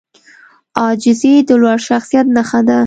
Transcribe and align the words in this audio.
عاجزي 0.81 1.33
د 1.47 1.49
لوړ 1.61 1.77
شخصیت 1.87 2.27
نښه 2.35 2.59
ده. 2.67 2.77